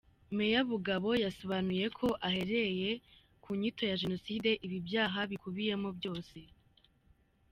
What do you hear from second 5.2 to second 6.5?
bikubiyemo byose.